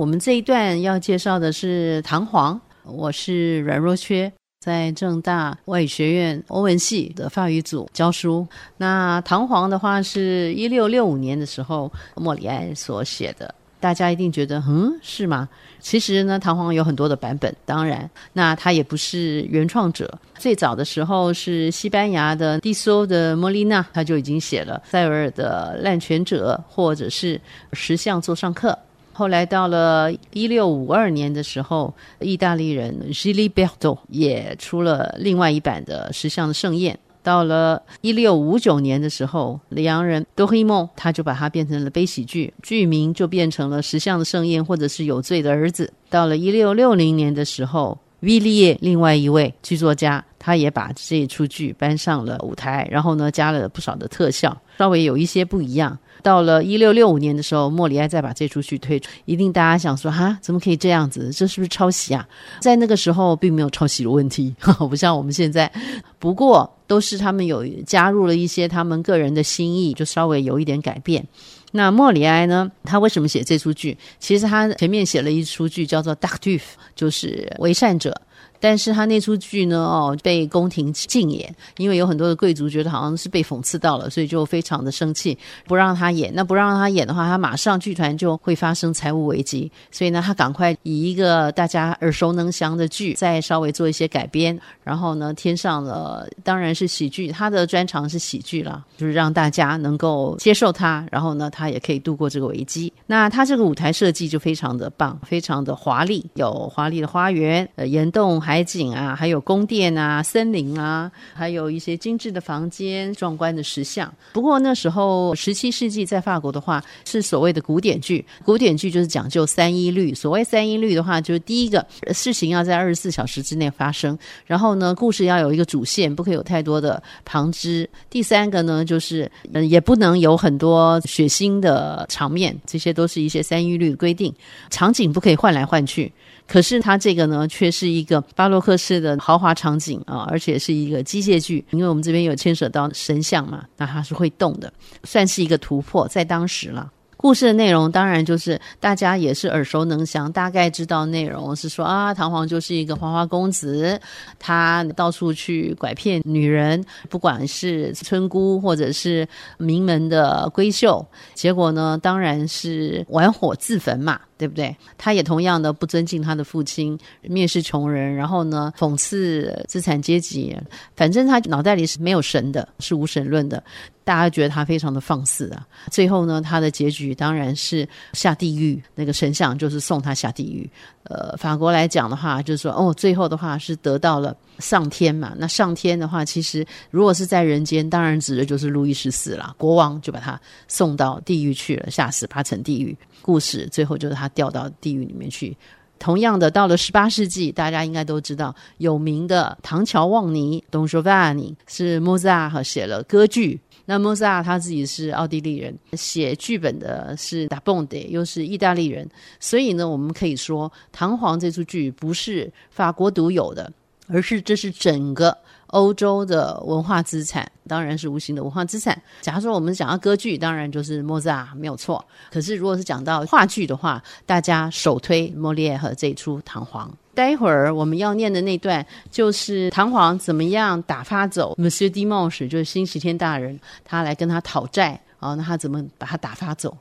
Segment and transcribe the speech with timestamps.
[0.00, 8.48] 我们这一段要介绍的是唐璜，我是阮若缺，在正大外语学院欧文系的法语组教书。
[8.78, 13.54] 那唐璜的话是一六六五年的时候莫里埃所写的。
[13.78, 15.46] 大家一定觉得，嗯，是吗？
[15.80, 20.10] 其实呢，唐璜有很多的版本，当然，那他也不是原创者。
[20.38, 27.38] 最早的时候是西班牙的蒂索的莫莉娜，他就已经写了塞维尔的滥权者，或者是
[27.74, 28.78] 石像座上客。
[29.20, 36.98] 后来到了一六五二年的时候，意大利人 Giliberto 也出了另外一版的石像的盛宴。
[37.22, 45.92] 到了一六五九年的时候，里昂人多黑梦他就把它变成了悲喜剧，剧名就变成了《石像的盛宴》或者是有罪的儿子。
[46.08, 55.98] 到了一六六零年的时候，维利耶另外一位剧作家，他也把这一出剧搬上了舞台，然后呢加了不少的特效，稍微有一些不一样。
[56.22, 61.30] 到了一六六五年的时候，莫里埃再把这出剧推出，一定大家想说哈，怎么可以这样子？
[61.32, 62.26] 这是不是抄袭啊？
[62.60, 64.54] 在那个时候并没有抄袭的问题，
[64.88, 65.70] 不像我们现在。
[66.18, 71.26] 不过都是他们有加入了一些他们个人的心意，就稍微有一点改变。
[71.72, 72.70] 那莫里埃呢？
[72.82, 73.96] 他为什么写这出剧？
[74.18, 78.14] 其实他前面写了一出剧叫做《d a r t u f 就是为善者。
[78.60, 86.30] 但是他那出剧呢，哦，被宫廷禁演，因为有很多的贵族觉得好像是被讽刺到了，所以就非常的生气，不让他演。
[86.34, 89.72] 那不让他演的话，他马上剧团就会发生财务危机。
[89.90, 102.92] 所以呢，他赶快以一个大家耳熟能详的剧，再稍微做一些改编，然后呢，添上了当然是喜剧，他的专长是喜剧了，就是让大家能够接受他，然后呢，他也可以度过这个危机。
[103.06, 108.38] 那他这个舞台设计就非常的棒，非常的华丽，有华丽的花园，呃，岩洞。
[108.49, 114.12] 还海景啊，还有宫殿啊、森林啊，还有一些精致的房间、壮观的石像。
[114.32, 118.26] 不过那时候十七世纪在法国的话，是所谓的古典剧。
[118.44, 120.12] 古典剧就是讲究三一律。
[120.12, 127.88] 所谓三一律的话，就是第一个事情要在二十四小时之内发生，然后呢，故事要有一个主线，不可以有太多的旁枝。
[128.10, 134.34] 第三个呢，就是嗯，也不能有很多血腥的场面，这些都是一些三一律的规定。
[134.70, 136.12] 场景不可以换来换去。
[136.48, 144.72] 可是它这个呢，却是一个巴洛克式的豪华场景啊，而且是一个机械剧，因为我们这边有牵扯到神像嘛，那它是会动的，
[145.04, 146.90] 算是一个突破，在当时了。
[147.18, 154.00] 故事的内容当然就是大家也是耳熟能详，大概知道内容是说啊，唐璜就是一个花花公子，
[154.38, 159.28] 他到处去拐骗女人，不管是村姑或者是
[159.58, 164.18] 名门的闺秀，结果呢，当然是玩火自焚嘛。
[164.40, 164.74] 对不对？
[164.96, 170.56] 他也同样的不尊敬他的父亲，蔑视穷人，然后呢，讽刺资产阶级。
[170.96, 173.62] 反正他脑袋里是没有神的，是无神论的。
[174.02, 175.64] 大家觉得他非常的放肆啊。
[175.90, 178.82] 最后呢，他的结局当然是下地狱。
[178.94, 180.68] 那个神像就是送他下地狱。
[181.04, 185.34] 呃，法国来讲的话，就是说，哦，最后的话是得到了上天嘛。
[185.36, 189.54] 那上天的话，其实如果是在人间，当然指的就是路易十四了。
[189.58, 192.96] 国王就把他送到地狱去了，下死八层地狱。
[193.22, 195.56] 故事最后就是他掉到地狱里面去。
[195.98, 203.60] 同样的，到了十八世纪，大家应该都知道有名的唐乔旺尼 （Don g i o v a n i 是莫扎特写了歌剧。
[203.84, 209.06] 那莫扎他自己是奥地利人，写剧本的是达蹦德，又是意大利人。
[209.40, 213.70] 所以呢，我们可以说，唐璜这出剧不是法国独有的，
[214.06, 215.36] 而是这是整个。
[215.70, 219.00] 欧洲的文化资产当然是无形的文化资产。
[219.20, 222.04] 假如说我们讲到歌剧，当然就是莫扎没有错。
[222.32, 226.86] 可是如果是讲到话剧的话，大家首推莫里耶和这一出《唐璜》。
[227.12, 236.76] 待会儿我们要念的那段就是唐璜怎么样打发走 Monsieur Dimanche，就是星期天大人，他来跟他讨债啊，那他怎么把他打发走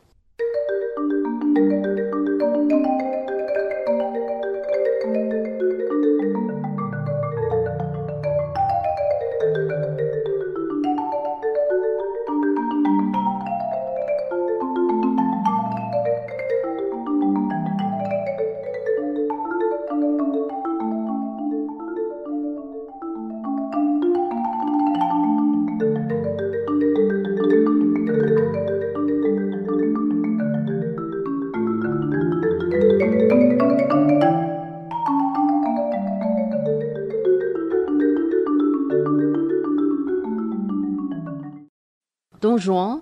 [42.59, 43.01] ？Juin,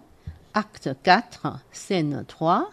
[0.54, 2.69] acte 4, scène 3.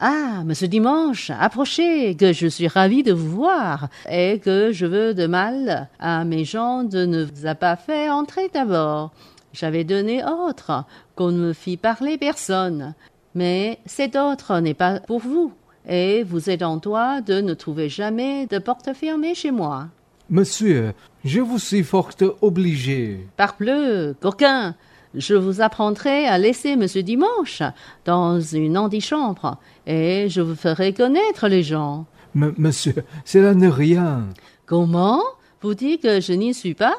[0.00, 5.14] Ah, monsieur Dimanche, approchez, que je suis ravi de vous voir, et que je veux
[5.14, 9.10] de mal à mes gens de ne vous a pas fait entrer d'abord.
[9.52, 10.84] J'avais donné autre
[11.16, 12.94] qu'on ne me fit parler personne.
[13.34, 15.52] Mais cet autre n'est pas pour vous,
[15.88, 19.88] et vous êtes en droit de ne trouver jamais de porte fermée chez moi.
[20.30, 20.92] Monsieur,
[21.24, 22.10] je vous suis fort
[22.42, 23.26] obligé.
[23.36, 24.74] Parbleu, coquin,
[25.14, 27.62] je vous apprendrai à laisser Monsieur Dimanche
[28.04, 32.06] dans une antichambre et je vous ferai connaître les gens.
[32.36, 32.94] M- monsieur,
[33.24, 34.28] cela n'est rien.
[34.66, 35.22] Comment
[35.62, 36.96] Vous dites que je n'y suis pas?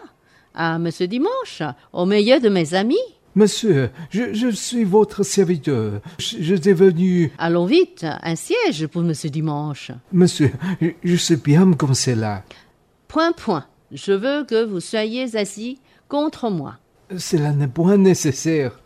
[0.55, 1.61] À Monsieur Dimanche,
[1.93, 2.97] au milieu de mes amis
[3.35, 6.01] Monsieur, je, je suis votre serviteur.
[6.17, 7.31] Je, je suis venu.
[7.37, 9.91] Allons vite, un siège pour Monsieur Dimanche.
[10.11, 10.51] Monsieur,
[10.81, 12.43] je, je sais bien comme c'est là.
[13.07, 13.65] Point, point.
[13.91, 16.75] Je veux que vous soyez assis contre moi.
[17.17, 18.79] Cela n'est point nécessaire.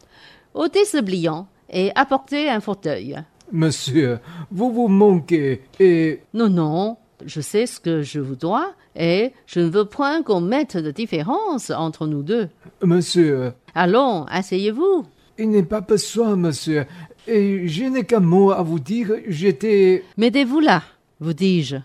[0.54, 3.18] ôtez ce bliant et apportez un fauteuil.
[3.52, 4.20] Monsieur,
[4.52, 9.60] vous vous manquez et Non, non, je sais ce que je vous dois et je
[9.60, 12.50] ne veux point qu'on mette de différence entre nous deux.
[12.84, 15.06] monsieur, Allons, asseyez-vous.
[15.38, 16.86] il n'est pas besoin, monsieur.
[17.28, 19.12] Et je n'ai qu'un mot à vous dire.
[19.28, 20.04] J'étais.
[20.18, 20.84] Mettez-vous là,
[21.20, 21.78] vous dis-je.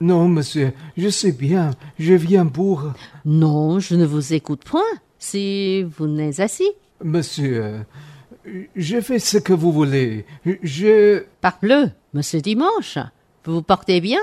[0.00, 1.70] Non, monsieur, je sais bien.
[1.98, 2.92] Je viens pour.
[3.24, 4.82] Non, je ne vous écoute point
[5.24, 6.70] si vous n'êtes assis.
[7.02, 7.86] Monsieur,
[8.76, 10.26] je fais ce que vous voulez.
[10.62, 11.24] Je.
[11.40, 12.98] Parbleu, monsieur Dimanche,
[13.44, 14.20] vous vous portez bien?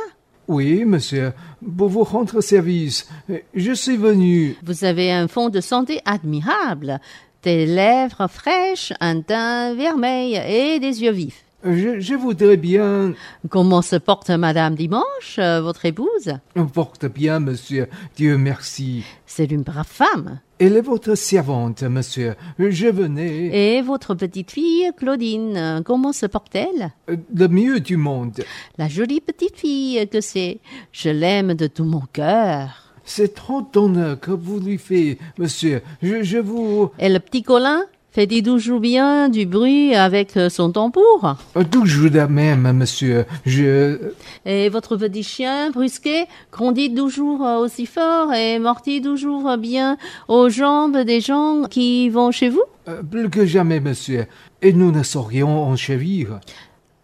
[0.48, 1.34] Oui, monsieur,
[1.78, 3.10] pour vous rendre service.
[3.54, 4.56] Je suis venu.
[4.64, 7.00] Vous avez un fond de santé admirable,
[7.42, 11.44] des lèvres fraîches, un teint vermeil et des yeux vifs.
[11.64, 13.14] Je, je voudrais bien.
[13.50, 16.34] Comment se porte Madame Dimanche, euh, votre épouse?
[16.74, 17.88] Porte bien, monsieur.
[18.16, 19.04] Dieu merci.
[19.28, 20.40] C'est une brave femme.
[20.58, 22.36] Elle est votre servante, monsieur.
[22.58, 23.78] Je venais.
[23.78, 26.92] Et votre petite fille, Claudine, euh, comment se porte-t-elle?
[27.08, 28.44] Le mieux du monde.
[28.78, 30.60] La jolie petite fille que c'est?
[30.92, 32.94] Je l'aime de tout mon cœur.
[33.04, 35.82] C'est trop d'honneur que vous lui faites, monsieur.
[36.02, 36.92] Je, je vous.
[37.00, 37.82] Et le petit Colin?
[38.12, 41.38] Fait-il toujours bien du bruit avec euh, son tambour
[41.72, 43.26] Toujours la même, monsieur.
[43.46, 44.12] Je.
[44.46, 49.98] Et votre petit chien, brusquet, grandit toujours euh, aussi fort et mordit toujours bien
[50.28, 52.64] aux jambes des gens qui vont chez vous?
[52.88, 54.26] Euh, Plus que jamais, monsieur.
[54.62, 56.40] Et nous ne saurions en chérir.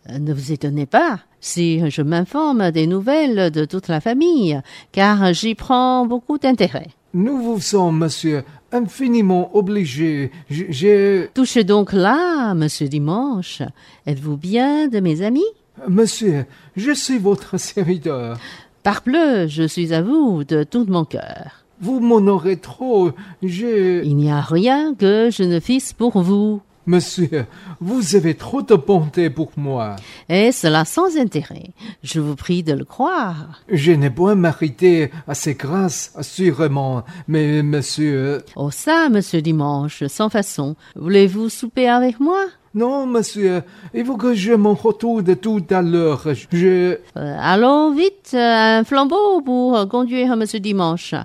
[0.09, 4.59] Euh, Ne vous étonnez pas si je m'informe des nouvelles de toute la famille,
[4.92, 6.88] car j'y prends beaucoup d'intérêt.
[7.13, 10.31] Nous vous sommes, monsieur, infiniment obligés.
[10.50, 11.30] Je- J'ai.
[11.34, 13.62] Touchez donc là, monsieur Dimanche.
[14.06, 15.46] Êtes-vous bien de mes amis?
[15.88, 18.38] Monsieur, je suis votre serviteur.
[18.84, 21.64] Parbleu, je suis à vous de tout mon cœur.
[21.81, 23.12] Vous m'honorez trop.
[23.44, 24.04] Je.
[24.04, 27.45] Il n'y a rien que je ne fisse pour vous, Monsieur,
[27.81, 29.98] vous avez trop de bonté pour moi.
[30.30, 31.72] et cela sans intérêt.
[32.01, 33.62] Je vous prie de le croire.
[33.69, 38.42] Je n'ai point mérité assez grâce, assurément, mais monsieur.
[38.56, 40.78] Oh ça, monsieur Dimanche, sans façon.
[40.95, 42.45] Voulez-vous souper avec moi?
[42.74, 43.63] Non, monsieur,
[43.94, 46.24] il faut que je m'en retourne tout à l'heure.
[46.54, 46.98] Je.
[47.18, 51.16] Euh, Allons vite, euh, un flambeau pour euh, conduire monsieur Dimanche.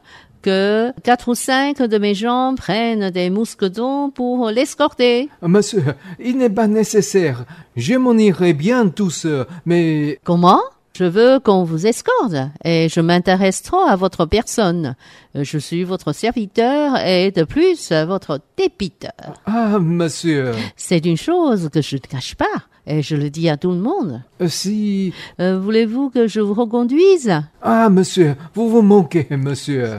[0.43, 5.29] Que quatre ou cinq de mes gens prennent des mousquetons pour l'escorter.
[5.43, 5.85] Monsieur,
[6.19, 7.44] il n'est pas nécessaire.
[7.77, 10.19] Je m'en irai bien tout seul, mais.
[10.25, 10.61] Comment?
[10.94, 12.34] Je veux qu'on vous escorte
[12.65, 14.94] et je m'intéresse trop à votre personne.
[15.37, 19.13] Euh, Je suis votre serviteur et de plus votre dépiteur.
[19.46, 22.44] Ah, monsieur, C'est une chose que je ne cache pas
[22.87, 24.20] et je le dis à tout le monde.
[24.49, 25.15] si.
[25.41, 27.32] Euh, Voulez-vous que je vous reconduise?
[27.63, 29.93] Ah, monsieur, vous vous manquez, monsieur.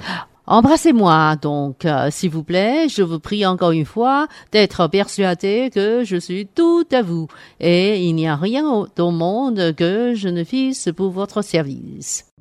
[0.45, 2.89] Embrassez-moi donc, euh, s'il vous plaît.
[2.89, 7.27] Je vous prie encore une fois d'être persuadé que je suis tout à vous
[7.59, 12.32] et il n'y a rien au au monde que je ne fisse pour votre service.《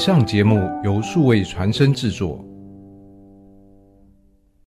[0.00, 2.42] 上节目由数位传声制作，